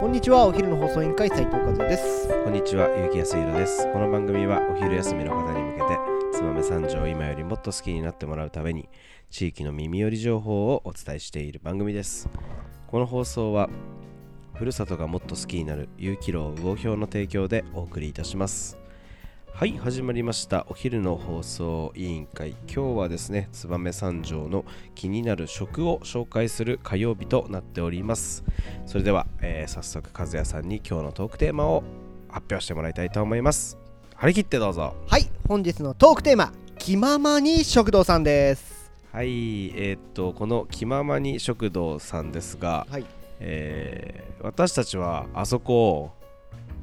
[0.00, 3.86] こんにちはお昼の放送委員会斉藤和也ですこんにちは、ゆうきやすいろです。
[3.92, 5.98] この番組はお昼休みの方に向けて、
[6.38, 8.88] 燕三条を今よりもっと好きになってもらうために、
[9.28, 12.30] 地域の耳寄り情報をお伝えしている番組です。
[12.86, 13.68] この放送は、
[14.54, 18.79] ふるさとがもっと好きになる有機楼魚表の提供でお送りいたします。
[19.52, 20.66] はい、始まりました。
[20.70, 22.50] お昼の放送委員会。
[22.66, 28.42] 今日はですね、燕三条の気になる食を紹介する火曜日となっております。
[28.86, 31.82] それでは、えー早速、和也さんに今日のトークテーマを
[32.28, 33.76] 発表してもらいたいと思います。
[34.16, 34.94] 張り切ってどうぞ。
[35.06, 43.04] はい本日のトークテーマ気ままに食堂さんですはい、えーっと、この気ままに食堂さんですが、はい
[43.40, 46.10] えー私たちはあそこを、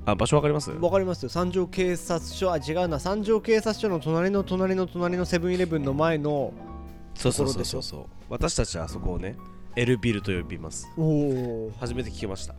[0.10, 0.72] あ、場所わかります？
[0.72, 1.30] わかりますよ。
[1.30, 2.50] 三条警察署。
[2.50, 2.98] あ違うな。
[2.98, 6.54] 三条警察署の隣の隣の隣のセブンイレブンの前の
[7.14, 7.84] そうそうそうそう。
[7.84, 8.06] そう。
[8.30, 9.36] 私たちはあそこをね、
[9.76, 10.88] エルビルと呼びます。
[10.98, 12.56] おお初めて聞きました。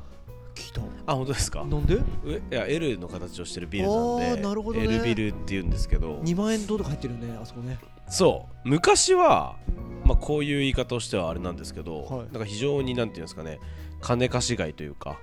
[0.54, 0.82] 聞いた。
[1.06, 1.64] あ、本当ですか？
[1.64, 1.94] なんで？
[1.94, 4.84] ういや L の形をしてるビルなんあでーなるほどね。
[4.84, 6.18] L ビルって言うんですけど。
[6.18, 7.78] 2万円どうとか入ってるよねあそこね。
[8.10, 8.68] そう。
[8.68, 9.56] 昔は、
[10.04, 12.18] まあ、こういう言い方をしてはあれなんですけど、はい。
[12.24, 13.58] なんか非常になんていうんですかね
[14.02, 15.18] 金貸し街というか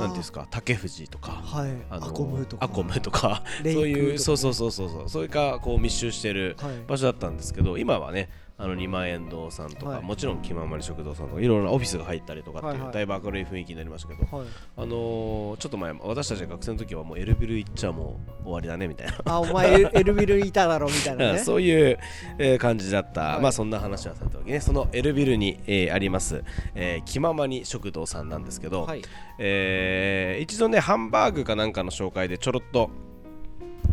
[0.00, 1.70] なんですか竹藤とかはい。
[1.90, 2.64] あのアコムとか。
[2.64, 3.42] アコムとか。
[3.62, 6.76] そういうそうそうそうそうそうそういうかこう密集してるはい。
[6.86, 8.28] 場所だったんですけど今はね
[8.60, 10.02] あの2万円堂さんとか、はい。
[10.02, 12.92] もちろん気ままに食堂さんとかいろいろなオフィスが入ったりとかっていう、はいはい。
[12.92, 14.46] だいぶ明るい雰囲気になりましたけどはい。
[14.76, 19.14] あのーちょっと前私たちが学生の時はもうエルビル行っちゃもう終わりだねみたいな。
[19.26, 21.38] あお前エルビルにいただろみたいなね。
[21.44, 21.98] そういう、
[22.38, 23.40] えー感じだった、はい。
[23.40, 24.60] まあそんな話はさておきね。
[24.60, 26.42] そのエルビルに、えーあります、
[26.74, 29.02] えー気ままに食堂さんなんですけど、はい。
[29.38, 32.90] えー一度ねハンバーグかなんかの紹介でちょろっと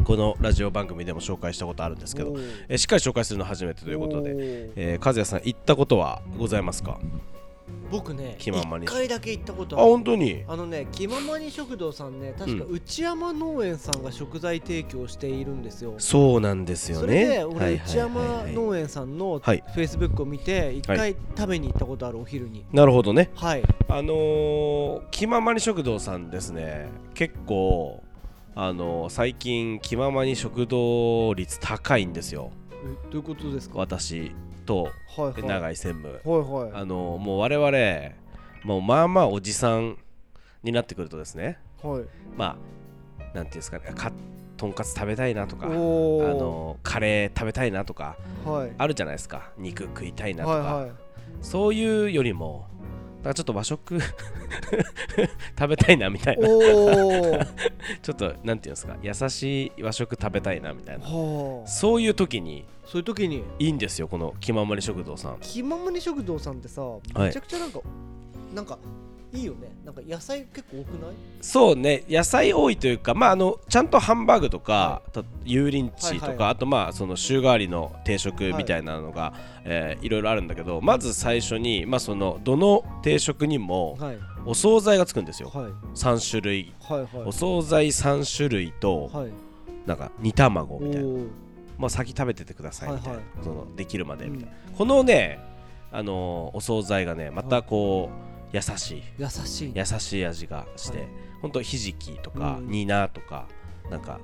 [0.05, 2.35] このラジオ番組でも紹介したことあるんですけど、
[2.69, 4.33] えーしっかり紹介するの初めてということで、
[4.75, 6.99] えー、和也さん行ったことはございますか？
[7.91, 8.85] 僕ね気ままに。
[8.85, 10.43] 一回だけ行ったことあある本当に？
[10.47, 19.63] あのね気ままに食堂さんね確かう内山農園さんが食材提供しているんですよ、そうなんですよそれねで俺内山農園さんのフはい。
[19.75, 22.65] ェイスブックを見て一は回食べに行ったことあるお昼に。
[22.71, 23.31] なるほどね。
[23.35, 23.63] はい。
[23.87, 26.89] あのー、気ままに食堂さんですね。
[27.13, 28.03] 結構
[28.55, 32.51] あのー最近気ままに食堂率高いんですよ。
[32.71, 33.77] えどういうことですか？
[33.79, 34.31] 私
[34.65, 35.43] とはいはい。
[35.43, 36.21] 永井専務。
[36.23, 36.81] はいはい。
[36.81, 38.15] あのーもう我々
[38.63, 39.97] もうまあまあおじさん
[40.63, 41.59] になってくるとですね。
[41.83, 42.03] はい。
[42.37, 42.57] ま
[43.19, 43.91] あなんていうんですかね。
[43.93, 44.11] か
[44.57, 46.33] とんかつ食べたいなとかあおー。
[46.39, 48.15] のーカレー食べたいなとか
[48.45, 48.71] はい。
[48.77, 49.51] あるじゃないですか。
[49.57, 50.91] 肉食いたいなとか、はいはい。
[51.41, 52.67] そういうよりも
[53.29, 53.99] かちょっと和食
[55.57, 56.47] 食べたいなみたいな。
[58.01, 61.05] ちょっとなんていうんですか優しい和食食べたいなみたいな。
[61.05, 61.67] はあ。
[61.67, 62.65] そういう時に。
[62.85, 63.43] そういう時に。
[63.59, 65.37] いいんですよこの気ままに食堂さん。
[65.41, 67.19] 気ままに食堂さんってさい。
[67.19, 67.79] めちゃくちゃなんか、
[68.53, 68.77] なんか
[69.33, 69.69] いいよね。
[69.83, 71.11] なんか野菜結構多くない？
[71.41, 72.03] そうね。
[72.09, 76.49] 野菜多いというかまああのちゃんとハンバーグとか、はと油淋鶏とか、はいはい。
[76.51, 79.61] あとまあその週替わりの定食みたいなのが、い。
[79.65, 84.17] えーいろいろあるんだけどまず最初にまあそのどの定食にもはい。
[84.47, 85.49] お惣菜がつくんですよ。
[85.53, 85.65] はい。
[85.95, 86.73] 3種類。
[86.81, 87.09] はいはい。
[87.25, 89.31] お惣菜3種類とはい。
[89.85, 91.07] なんか煮卵おみたいな。
[91.07, 91.27] ー。
[91.77, 93.43] まあ先食べててくださいみたいな、はいはい。
[93.43, 94.75] そのできるまでみたいな、うん。
[94.77, 95.39] このね
[95.91, 99.03] あのーお惣菜がねまたこう優しい。
[99.17, 99.71] 優しい。
[99.75, 101.07] 優しい味がして、はい。
[101.41, 102.67] ほんとひじきとか、うん。
[102.69, 103.47] 煮菜とか
[103.89, 104.19] なんか、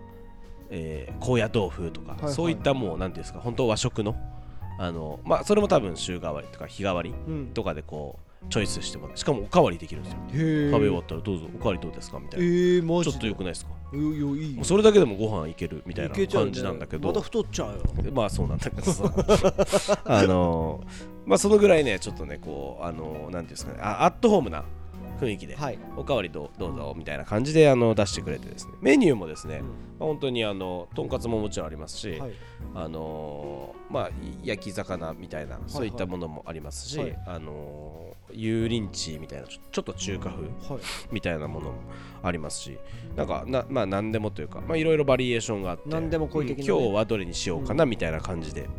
[0.70, 2.34] えー高野豆腐とか、いはい。
[2.34, 4.16] そういったもう何ていうんですか本当和食の
[4.80, 7.48] あのまあそれも多分週替わりとか日替わりうん。
[7.54, 10.20] とかでこうチョイスしてもしかもおかわりできるんですよ。
[10.30, 10.40] 食べ
[10.72, 13.72] 終わったらどうぞおかわりどうですかみたいえな、ー、マジちょっとよくないですか？
[14.64, 17.08] それだけでもご飯いけるみたいな感じなんだけど。
[17.10, 18.12] また太っちゃうよ。
[18.14, 19.04] まあそうなんだけどさ。
[20.06, 24.64] あのーまあそのぐらいねちょっとねこうあのーなんていうんですかねあアットホームな
[25.22, 25.78] 雰囲気で、はい。
[25.96, 28.74] おかわりどうどうぞみたいな感じであの出してくれてですね。
[28.82, 29.66] メニューもですね、うん。
[29.66, 29.72] ま
[30.02, 32.32] あ、本当にあのとんかつももちろんありますし、はい。
[32.74, 34.10] あのーまあ
[34.44, 37.20] 焼き魚みたいなそういったものもありますし、はい。
[37.28, 40.84] あのー油淋鶏みたいなちょっと中華風はい。
[41.12, 41.74] みたいなものも
[42.24, 42.80] ありますし
[43.18, 48.70] なんかなまあ何でもというかまあいろいろバリエーションがあって何でも今日はどれにしようかなみたいな感じで、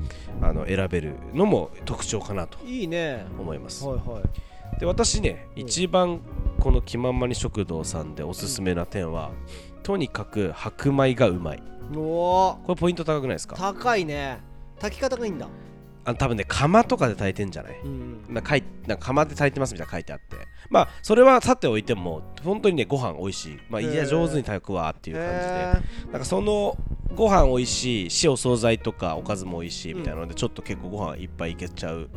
[0.41, 3.27] あの選べるのも特徴かなといいね。
[3.39, 5.63] 思います、はいはいで私ね、うん。
[5.63, 6.21] 一番
[6.61, 9.31] この気まんまに食堂さんでおすすめな点は、
[9.83, 11.63] とにかく白米がうまい。
[11.95, 12.67] おー。
[12.67, 13.57] これポイント高くないですか？
[13.57, 14.39] 高いね。
[14.81, 15.49] 炊き方がいいんだ。
[16.05, 17.79] あ多分ね釜とかで炊いてんじゃない？
[17.85, 20.37] うんなんか書いなんか釜で炊いてますみたいなの書いてあって。
[20.69, 23.59] まあそれはさておいても本当にねご飯美味しい。
[23.71, 25.45] まあいや上手に炊くわっていう感じで。
[25.45, 26.77] へなんかその
[27.14, 32.09] ご飯美味しいしお惣菜とかおかずも美味しいみたいなので、ちょっと結構ご飯いっぱいいけちゃう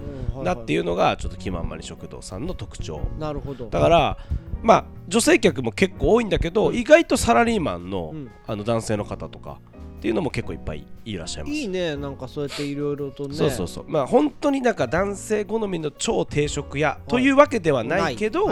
[0.43, 3.01] なっていいうのがちょっと気まんまに食堂さんの特徴。
[3.17, 3.69] うなるほど。
[3.69, 4.17] だから
[4.61, 6.75] まあ女性客も結構多いんだけど、うん。
[6.75, 8.31] 意外とサラリーマンの,、うん。
[8.47, 9.59] あの男性の方とか
[9.97, 11.55] っていうのも結構いっぱいいらっしゃいます。
[11.55, 13.35] いいねなんかそうやっていろいろとね。
[13.35, 13.85] そうそうそう。
[13.87, 18.47] まあ本当になんか男性好みの超定食屋というわけではないけど、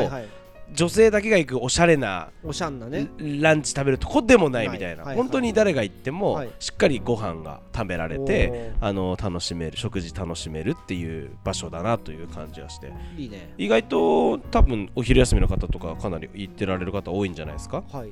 [0.73, 3.07] 女性だけが行くおしゃれなおしゃんなね。
[3.19, 5.15] ランチ食べるとこでもないみたいな、はいはい。
[5.17, 6.49] 本当に誰が行ってもはい。
[6.59, 8.85] しっかりご飯が食べられおてー。
[8.85, 12.91] あの楽しめる食事楽しめるっていう場所だなという感じがして。
[13.17, 13.53] いいね。
[13.57, 17.83] 意外と多分お昼休みの方とかかなり行ってられる方多いんじゃないですか。
[17.91, 18.11] はい。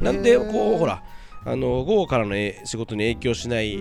[0.00, 1.02] なんでこうほら
[1.46, 3.80] あの午後からのえ仕事に影響しない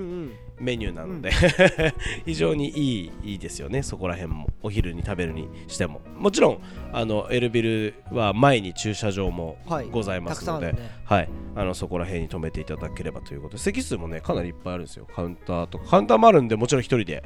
[0.60, 1.32] メニューなので、
[2.26, 3.82] 非常にいいいいですよね。
[3.82, 6.00] そこら辺もお昼に食べるにしても。
[6.16, 6.60] もちろん
[6.94, 10.76] あのエルビルは前に駐車場もはいございますので、
[11.06, 13.64] はい、あのそこら辺に止めていただければということで。
[13.64, 15.08] 席数もねかなりいっぱいあるんですよ。
[15.14, 15.90] カウンターとか。
[15.90, 17.24] カウンターもあるんでもちろん一人で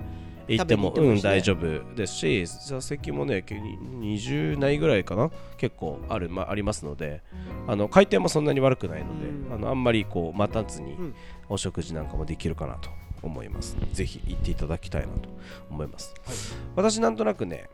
[0.50, 5.32] 行ってもうん大丈夫ですし座席もねけ20ないぐらいかな？
[5.58, 7.22] 結構ある、まあ、りますので
[7.68, 9.54] あの回転もそんなに悪くないので、うん。
[9.54, 11.16] あのあんまりこう待たずにうん。
[11.52, 12.92] お食事なんかもできるかなと
[13.24, 13.76] 思います。
[13.92, 15.30] ぜひ行っていただきたいなと
[15.72, 16.36] 思います、はい。
[16.76, 17.70] 私なんとなくね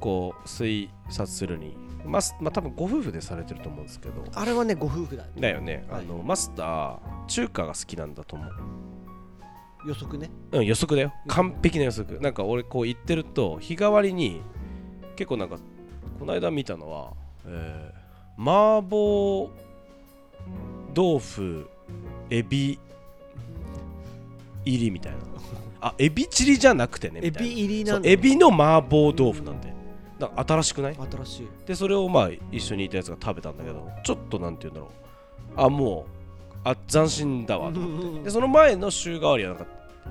[0.00, 1.76] こう推察するに
[2.06, 4.24] まあ、まあ、多分ご夫婦でされてると思うんですけど。
[4.34, 6.00] あれはねご夫婦だだよね、はい。
[6.00, 6.98] あのマスター
[7.28, 8.52] 中華が好きなんだと思う
[9.86, 10.30] 予測ね。
[10.52, 11.12] うん予測だよ。
[11.28, 12.20] 完璧な予測。
[12.20, 14.40] なんか俺こう言ってると日替わりに
[15.16, 15.58] 結構なんか
[16.18, 17.12] この間見たのは、
[17.46, 18.04] えー
[18.36, 19.48] 麻婆
[20.96, 21.68] 豆腐
[22.30, 22.80] エビ
[24.64, 25.18] 入りみたいな。
[25.80, 29.72] あエビチリじゃなくてねエビ入りなんエビの麻婆豆腐なんで。
[30.18, 30.96] だから新しくない？
[30.96, 31.48] 新しい。
[31.66, 34.90] でそれをまあ一緒にいたやつが食べたんだけどちょっとなんて言うんだろう。
[35.56, 36.13] あもう
[36.64, 38.24] あ斬新だわと思って。
[38.24, 39.66] でその前の週替わりはなんか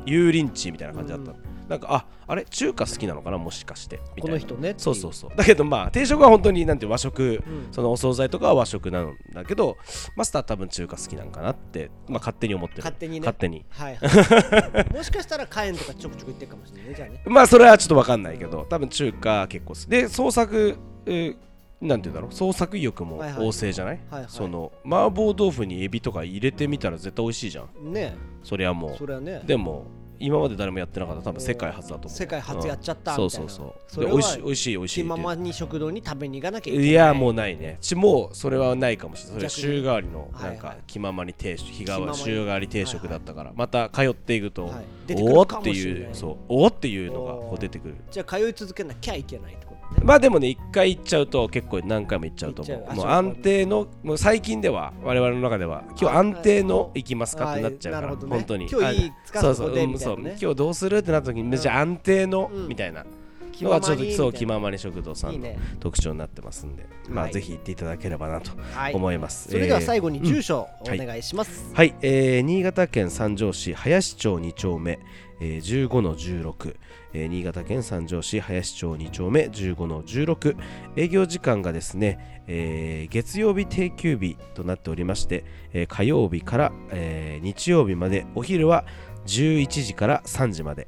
[0.08, 2.44] 油淋鶏みたいな感じだった、うんなんかああれ？
[2.44, 3.38] 中華好きなのかな？
[3.38, 4.02] もしかして。
[4.20, 5.32] この人ねそうそうそう。
[5.34, 7.42] だけどまあ定食は本当になんて和食。
[7.48, 7.68] うん。
[7.72, 9.78] そのお惣菜とかは和食なんだけど
[10.18, 12.80] マスター多分中華好きなんかなって、まあ、勝手に思ってる。
[12.84, 13.20] 勝手にね。
[13.22, 13.66] 勝手に。
[13.70, 13.96] はい。
[13.96, 17.24] は いもしかしたら火炎とかちょくちょく言ってるかもしれないねじゃあね。
[17.26, 19.86] まあそれはちょっと分かんないけど多分中華結構好き。
[19.86, 20.76] で創作、
[21.06, 21.38] えー
[21.84, 23.48] なんて言うんだろう創作意欲もはいはい。
[23.48, 24.30] 旺盛じゃない、はいはい。
[24.30, 27.94] その麻婆豆腐にエビとか入れてみたら絶対美味しいじゃん。
[27.94, 29.42] ねそりゃもそれはね。
[29.44, 29.86] うでも
[30.20, 32.10] 今まで誰もやってなかった多分世界初だと思う。
[32.10, 33.50] 世界初やっちゃったうんみたいな。
[33.50, 33.76] そうそうそう。
[33.88, 36.90] それはで美味しい美味しい美味しい気ままに食堂に食べに行かなきゃいけない。
[36.90, 37.78] いやもうないね。
[37.82, 39.40] ちもうそれはないかもしれない。
[39.40, 40.56] それ週替わりのはいはい。
[40.56, 43.52] なんか気ままに定食日替わり週替わり定食だったから。
[43.54, 47.96] また通っていくとはいおおっていいうそうおおっていうのが出てくる。
[48.10, 49.73] じゃあ通い続けなきゃいけないと？
[49.94, 50.02] ね。
[50.04, 52.96] まあでもね一回行っちゃうと結構何回も行っちゃうと思う。
[52.96, 58.18] もう安定のもう最近では我々の中では今日安定の行きますかってなっちゃうからね。
[58.30, 58.68] 本当に。
[58.70, 60.20] 今日いいあ使そううそうそこでうんそう。
[60.20, 62.68] 今日どうするってなった時にじゃあ安定のうん。
[62.68, 63.06] みたいな
[63.54, 65.48] 気のがちょっとそう気ままに食堂さんの
[65.80, 67.34] 特徴になってますんでまあはい。
[67.34, 68.94] ぜひ行っていただければなとはい。
[68.94, 69.50] 思います。
[69.50, 70.98] それでは最後後に住所おはい。
[70.98, 71.72] 願いします。
[71.74, 75.00] はい、えー新潟県三条市林町2丁目、
[75.40, 76.76] えー、15の16、
[77.14, 80.56] えー新潟県三条市林町2丁目15の16
[80.98, 88.26] 営業時間がですね、えー月曜日定休日となっておりまして、えー火曜日から、えー日曜日まで。
[88.36, 88.84] お昼は
[89.26, 90.88] 11時から3時まで、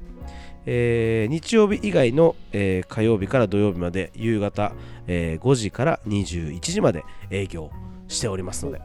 [0.66, 4.72] えー日曜日以外の、えー火曜日から土曜日まで夕方、
[5.06, 7.70] えー5時から21時まで営業
[8.08, 8.80] しておりますので、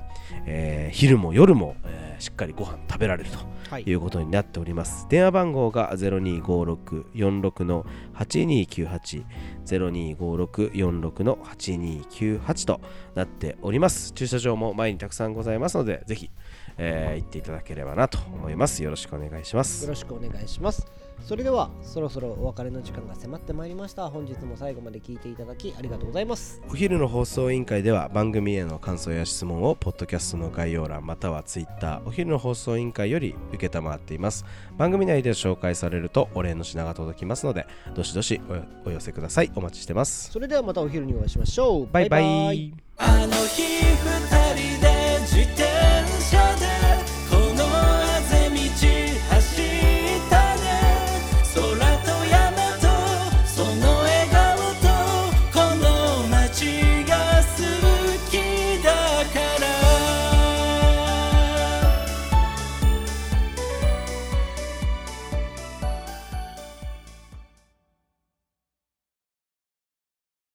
[0.46, 3.40] えー昼も夜も、えーしっかりご飯食べられると
[3.72, 5.08] はいいうことになっております。
[5.10, 9.24] 電話番号が025646の8298
[9.66, 12.80] 025646の8298と
[13.16, 14.12] なっております。
[14.14, 16.30] 駐車場も前にたくさんございますので、ぜひ、
[16.78, 18.84] えー行っていただければなと思います。
[18.84, 19.88] よろしくお願いしまよす。
[19.88, 20.86] ろしくお願いします
[21.20, 24.10] それではそろそろお別れの時間が迫ってまいりました。
[24.10, 26.62] 本日も最後まで聞いていただきありがとうございます。
[26.70, 34.46] お昼の放送委員会では番組への感想や質問をポッドキャストの概要欄またはツイッターお昼の放送委員会より受けたまっています。
[34.78, 38.42] 番組内で紹介されるとお礼の品が届きますのでどしどし
[38.86, 39.52] おお寄せください。
[39.56, 40.32] お待ちしてます。
[40.32, 41.88] それではまたお昼にお会いしましょう。
[41.92, 42.74] バイバイ。
[42.98, 44.41] あの日二